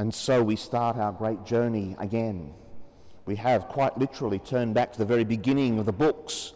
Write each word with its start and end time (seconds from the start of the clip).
And 0.00 0.14
so 0.14 0.42
we 0.42 0.56
start 0.56 0.96
our 0.96 1.12
great 1.12 1.44
journey 1.44 1.94
again. 1.98 2.54
We 3.26 3.36
have 3.36 3.68
quite 3.68 3.98
literally 3.98 4.38
turned 4.38 4.72
back 4.72 4.92
to 4.92 4.98
the 4.98 5.04
very 5.04 5.24
beginning 5.24 5.78
of 5.78 5.84
the 5.84 5.92
books 5.92 6.54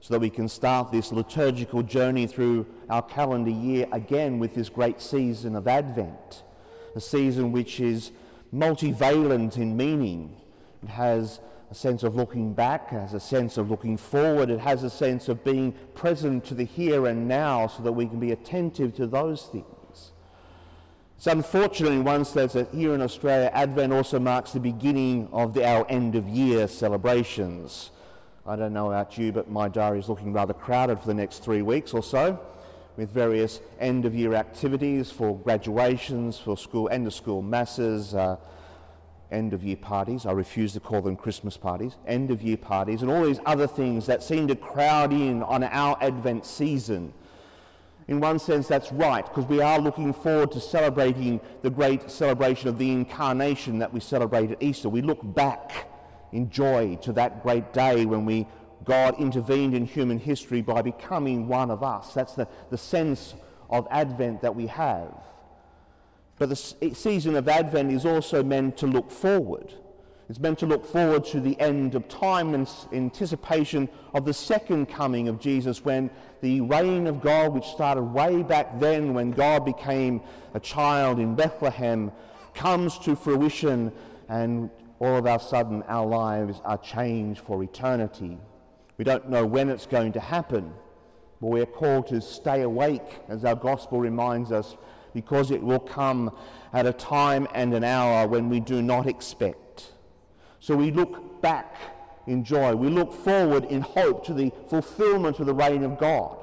so 0.00 0.14
that 0.14 0.20
we 0.20 0.30
can 0.30 0.48
start 0.48 0.92
this 0.92 1.10
liturgical 1.10 1.82
journey 1.82 2.28
through 2.28 2.66
our 2.88 3.02
calendar 3.02 3.50
year 3.50 3.88
again 3.90 4.38
with 4.38 4.54
this 4.54 4.68
great 4.68 5.00
season 5.00 5.56
of 5.56 5.66
Advent, 5.66 6.44
a 6.94 7.00
season 7.00 7.50
which 7.50 7.80
is 7.80 8.12
multivalent 8.54 9.56
in 9.56 9.76
meaning. 9.76 10.36
It 10.84 10.90
has 10.90 11.40
a 11.72 11.74
sense 11.74 12.04
of 12.04 12.14
looking 12.14 12.54
back, 12.54 12.92
it 12.92 13.00
has 13.00 13.14
a 13.14 13.18
sense 13.18 13.58
of 13.58 13.72
looking 13.72 13.96
forward, 13.96 14.50
it 14.50 14.60
has 14.60 14.84
a 14.84 14.90
sense 14.90 15.28
of 15.28 15.42
being 15.42 15.72
present 15.96 16.44
to 16.44 16.54
the 16.54 16.62
here 16.62 17.06
and 17.06 17.26
now 17.26 17.66
so 17.66 17.82
that 17.82 17.90
we 17.90 18.06
can 18.06 18.20
be 18.20 18.30
attentive 18.30 18.94
to 18.94 19.08
those 19.08 19.46
things. 19.46 19.73
It's 21.16 21.26
unfortunate 21.26 21.92
in 21.92 22.04
one 22.04 22.24
sense 22.24 22.52
that 22.52 22.68
here 22.74 22.94
in 22.94 23.00
Australia, 23.00 23.50
Advent 23.54 23.92
also 23.92 24.18
marks 24.18 24.52
the 24.52 24.60
beginning 24.60 25.28
of 25.32 25.54
the, 25.54 25.66
our 25.66 25.86
end 25.88 26.16
of 26.16 26.28
year 26.28 26.68
celebrations. 26.68 27.90
I 28.46 28.56
don't 28.56 28.74
know 28.74 28.88
about 28.88 29.16
you, 29.16 29.32
but 29.32 29.50
my 29.50 29.68
diary 29.68 30.00
is 30.00 30.08
looking 30.08 30.32
rather 30.32 30.52
crowded 30.52 31.00
for 31.00 31.06
the 31.06 31.14
next 31.14 31.42
three 31.42 31.62
weeks 31.62 31.94
or 31.94 32.02
so 32.02 32.38
with 32.96 33.10
various 33.10 33.60
end 33.80 34.04
of 34.04 34.14
year 34.14 34.34
activities 34.34 35.10
for 35.10 35.36
graduations, 35.38 36.38
for 36.38 36.56
school, 36.56 36.88
end 36.90 37.06
of 37.06 37.14
school 37.14 37.42
masses, 37.42 38.14
uh, 38.14 38.36
end 39.32 39.52
of 39.52 39.64
year 39.64 39.76
parties. 39.76 40.26
I 40.26 40.32
refuse 40.32 40.74
to 40.74 40.80
call 40.80 41.00
them 41.00 41.16
Christmas 41.16 41.56
parties, 41.56 41.96
end 42.06 42.30
of 42.30 42.42
year 42.42 42.56
parties, 42.56 43.02
and 43.02 43.10
all 43.10 43.24
these 43.24 43.40
other 43.46 43.66
things 43.66 44.06
that 44.06 44.22
seem 44.22 44.46
to 44.48 44.56
crowd 44.56 45.12
in 45.12 45.42
on 45.42 45.64
our 45.64 45.96
Advent 46.02 46.44
season 46.44 47.12
in 48.06 48.20
one 48.20 48.38
sense, 48.38 48.68
that's 48.68 48.92
right, 48.92 49.24
because 49.24 49.46
we 49.46 49.60
are 49.60 49.78
looking 49.78 50.12
forward 50.12 50.52
to 50.52 50.60
celebrating 50.60 51.40
the 51.62 51.70
great 51.70 52.10
celebration 52.10 52.68
of 52.68 52.76
the 52.76 52.90
incarnation 52.90 53.78
that 53.78 53.92
we 53.92 54.00
celebrate 54.00 54.50
at 54.50 54.62
Easter. 54.62 54.88
We 54.88 55.00
look 55.00 55.20
back 55.34 55.88
in 56.32 56.50
joy 56.50 56.98
to 57.02 57.12
that 57.14 57.42
great 57.42 57.72
day 57.72 58.04
when 58.04 58.26
we, 58.26 58.46
God 58.84 59.18
intervened 59.18 59.74
in 59.74 59.86
human 59.86 60.18
history 60.18 60.60
by 60.60 60.82
becoming 60.82 61.48
one 61.48 61.70
of 61.70 61.82
us. 61.82 62.12
That's 62.12 62.34
the, 62.34 62.46
the 62.70 62.76
sense 62.76 63.34
of 63.70 63.88
Advent 63.90 64.42
that 64.42 64.54
we 64.54 64.66
have. 64.66 65.14
But 66.38 66.50
the 66.50 66.56
season 66.56 67.36
of 67.36 67.48
Advent 67.48 67.90
is 67.90 68.04
also 68.04 68.42
meant 68.42 68.76
to 68.78 68.86
look 68.86 69.10
forward. 69.10 69.72
It's 70.28 70.38
meant 70.38 70.58
to 70.60 70.66
look 70.66 70.86
forward 70.86 71.24
to 71.26 71.40
the 71.40 71.58
end 71.60 71.94
of 71.94 72.08
time 72.08 72.54
in 72.54 72.66
anticipation 72.92 73.90
of 74.14 74.24
the 74.24 74.32
second 74.32 74.86
coming 74.86 75.28
of 75.28 75.38
Jesus 75.38 75.84
when 75.84 76.10
the 76.40 76.62
reign 76.62 77.06
of 77.06 77.20
God, 77.20 77.52
which 77.52 77.66
started 77.66 78.02
way 78.02 78.42
back 78.42 78.80
then 78.80 79.12
when 79.12 79.32
God 79.32 79.66
became 79.66 80.22
a 80.54 80.60
child 80.60 81.18
in 81.18 81.34
Bethlehem, 81.34 82.10
comes 82.54 82.98
to 83.00 83.14
fruition 83.16 83.92
and 84.28 84.70
all 84.98 85.16
of 85.16 85.26
a 85.26 85.38
sudden 85.38 85.82
our 85.88 86.06
lives 86.06 86.60
are 86.64 86.78
changed 86.78 87.40
for 87.40 87.62
eternity. 87.62 88.38
We 88.96 89.04
don't 89.04 89.28
know 89.28 89.44
when 89.44 89.68
it's 89.68 89.86
going 89.86 90.12
to 90.12 90.20
happen, 90.20 90.72
but 91.40 91.48
we 91.48 91.60
are 91.60 91.66
called 91.66 92.06
to 92.06 92.22
stay 92.22 92.62
awake, 92.62 93.20
as 93.28 93.44
our 93.44 93.56
gospel 93.56 93.98
reminds 93.98 94.52
us, 94.52 94.76
because 95.12 95.50
it 95.50 95.62
will 95.62 95.80
come 95.80 96.34
at 96.72 96.86
a 96.86 96.92
time 96.92 97.46
and 97.54 97.74
an 97.74 97.84
hour 97.84 98.26
when 98.26 98.48
we 98.48 98.60
do 98.60 98.80
not 98.80 99.06
expect. 99.06 99.58
So 100.64 100.74
we 100.74 100.92
look 100.92 101.42
back 101.42 101.76
in 102.26 102.42
joy. 102.42 102.74
We 102.74 102.88
look 102.88 103.12
forward 103.12 103.66
in 103.66 103.82
hope 103.82 104.24
to 104.24 104.32
the 104.32 104.50
fulfillment 104.70 105.38
of 105.38 105.44
the 105.44 105.52
reign 105.52 105.82
of 105.82 105.98
God. 105.98 106.38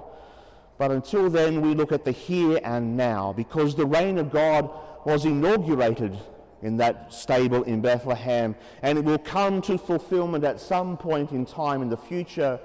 But 0.77 0.91
until 0.91 1.27
then, 1.27 1.59
we 1.61 1.73
look 1.73 1.91
at 1.91 2.05
the 2.05 2.11
here 2.11 2.59
and 2.63 2.95
now 2.95 3.33
because 3.33 3.73
the 3.73 3.87
reign 3.87 4.19
of 4.19 4.29
God 4.29 4.69
was 5.07 5.25
inaugurated 5.25 6.15
in 6.61 6.77
that 6.77 7.11
stable 7.11 7.63
in 7.63 7.81
Bethlehem 7.81 8.55
and 8.83 8.99
it 8.99 9.03
will 9.03 9.17
come 9.17 9.59
to 9.63 9.79
fulfillment 9.79 10.43
at 10.43 10.59
some 10.59 10.97
point 10.97 11.31
in 11.31 11.43
time 11.43 11.81
in 11.81 11.89
the 11.89 11.97
future. 11.97 12.59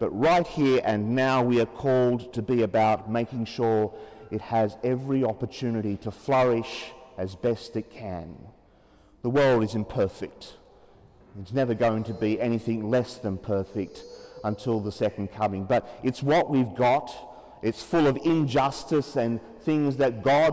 But 0.00 0.10
right 0.10 0.44
here 0.44 0.80
and 0.84 1.14
now, 1.14 1.40
we 1.40 1.60
are 1.60 1.66
called 1.66 2.34
to 2.34 2.42
be 2.42 2.62
about 2.62 3.08
making 3.08 3.44
sure 3.44 3.94
it 4.32 4.40
has 4.40 4.76
every 4.82 5.22
opportunity 5.22 5.98
to 5.98 6.10
flourish 6.10 6.90
as 7.16 7.36
best 7.36 7.76
it 7.76 7.92
can. 7.92 8.36
The 9.22 9.30
world 9.30 9.62
is 9.62 9.76
imperfect. 9.76 10.54
It's 11.40 11.52
never 11.52 11.74
going 11.74 12.04
to 12.04 12.14
be 12.14 12.40
anything 12.40 12.88
less 12.88 13.16
than 13.16 13.36
perfect 13.36 14.02
until 14.42 14.80
the 14.80 14.92
second 14.92 15.32
coming. 15.32 15.64
But 15.64 15.86
it's 16.02 16.22
what 16.22 16.50
we've 16.50 16.74
got. 16.74 17.14
It's 17.62 17.82
full 17.82 18.06
of 18.06 18.16
injustice 18.24 19.16
and 19.16 19.40
things 19.60 19.98
that 19.98 20.22
God 20.22 20.52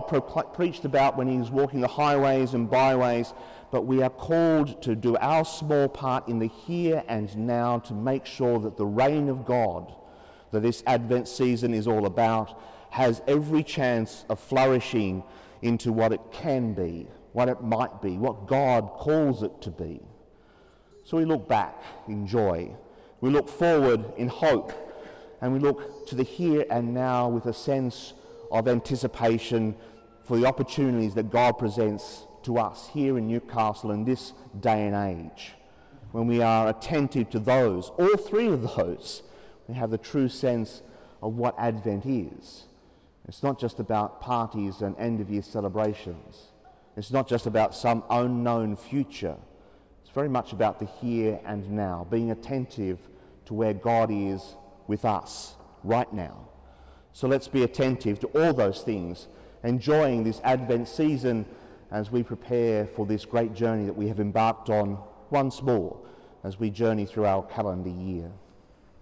preached 0.53 0.83
about 0.83 1.17
when 1.17 1.27
he 1.27 1.37
was 1.37 1.51
walking 1.51 1.79
the 1.79 1.87
highways 1.87 2.53
and 2.53 2.69
byways. 2.69 3.33
But 3.71 3.85
we 3.85 4.01
are 4.01 4.09
called 4.09 4.81
to 4.83 4.95
do 4.95 5.15
our 5.17 5.45
small 5.45 5.87
part 5.87 6.27
in 6.27 6.39
the 6.39 6.47
here 6.47 7.03
and 7.07 7.35
now 7.37 7.79
to 7.79 7.93
make 7.93 8.25
sure 8.25 8.59
that 8.59 8.77
the 8.77 8.85
reign 8.85 9.29
of 9.29 9.45
God, 9.45 9.93
that 10.51 10.61
this 10.61 10.83
Advent 10.85 11.27
season 11.27 11.73
is 11.73 11.87
all 11.87 12.05
about, 12.05 12.59
has 12.89 13.21
every 13.27 13.63
chance 13.63 14.25
of 14.29 14.39
flourishing 14.39 15.23
into 15.61 15.93
what 15.93 16.11
it 16.11 16.21
can 16.31 16.73
be, 16.73 17.07
what 17.31 17.47
it 17.47 17.61
might 17.61 18.01
be, 18.01 18.17
what 18.17 18.47
God 18.47 18.89
calls 18.93 19.43
it 19.43 19.61
to 19.61 19.71
be. 19.71 20.01
So 21.05 21.17
we 21.17 21.25
look 21.25 21.47
back 21.47 21.75
in 22.07 22.25
joy, 22.25 22.71
we 23.19 23.29
look 23.29 23.49
forward 23.49 24.13
in 24.17 24.29
hope, 24.29 24.71
and 25.41 25.51
we 25.51 25.59
look 25.59 26.07
to 26.07 26.15
the 26.15 26.23
here 26.23 26.65
and 26.69 26.93
now 26.93 27.27
with 27.27 27.45
a 27.45 27.53
sense 27.53 28.13
of 28.49 28.67
anticipation 28.69 29.75
for 30.23 30.37
the 30.37 30.45
opportunities 30.45 31.13
that 31.15 31.29
God 31.29 31.57
presents 31.57 32.25
to 32.43 32.57
us 32.57 32.89
here 32.93 33.17
in 33.17 33.27
Newcastle 33.27 33.91
in 33.91 34.05
this 34.05 34.31
day 34.61 34.87
and 34.87 34.95
age. 34.95 35.53
When 36.13 36.27
we 36.27 36.41
are 36.41 36.69
attentive 36.69 37.29
to 37.31 37.39
those, 37.39 37.89
all 37.97 38.15
three 38.15 38.47
of 38.47 38.61
those, 38.61 39.23
we 39.67 39.75
have 39.75 39.89
the 39.89 39.97
true 39.97 40.29
sense 40.29 40.81
of 41.21 41.33
what 41.33 41.55
Advent 41.57 42.05
is. 42.05 42.65
It's 43.27 43.43
not 43.43 43.59
just 43.59 43.79
about 43.79 44.21
parties 44.21 44.81
and 44.81 44.97
end 44.97 45.19
of 45.19 45.29
year 45.29 45.41
celebrations. 45.41 46.51
It's 46.95 47.11
not 47.11 47.27
just 47.27 47.45
about 47.45 47.73
some 47.75 48.03
unknown 48.09 48.77
future 48.77 49.37
very 50.13 50.29
much 50.29 50.53
about 50.53 50.79
the 50.79 50.85
here 50.85 51.39
and 51.45 51.69
now, 51.71 52.07
being 52.09 52.31
attentive 52.31 52.99
to 53.45 53.53
where 53.53 53.73
God 53.73 54.09
is 54.11 54.55
with 54.87 55.05
us 55.05 55.55
right 55.83 56.11
now. 56.13 56.47
So 57.13 57.27
let's 57.27 57.47
be 57.47 57.63
attentive 57.63 58.19
to 58.21 58.27
all 58.27 58.53
those 58.53 58.81
things, 58.81 59.27
enjoying 59.63 60.23
this 60.23 60.39
Advent 60.43 60.87
season 60.87 61.45
as 61.91 62.11
we 62.11 62.23
prepare 62.23 62.87
for 62.87 63.05
this 63.05 63.25
great 63.25 63.53
journey 63.53 63.85
that 63.85 63.95
we 63.95 64.07
have 64.07 64.19
embarked 64.19 64.69
on 64.69 64.97
once 65.29 65.61
more 65.61 65.99
as 66.43 66.59
we 66.59 66.69
journey 66.69 67.05
through 67.05 67.25
our 67.25 67.43
calendar 67.43 67.89
year. 67.89 68.31